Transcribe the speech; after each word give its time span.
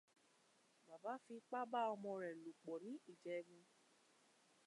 Bàbá 0.87 1.13
fi 1.23 1.33
ipa 1.39 1.59
ba 1.71 1.81
ọmọ 1.93 2.11
rẹ̀ 2.21 2.33
lòpò 2.43 2.73
ní 2.83 2.93
Ìjegun. 3.11 3.65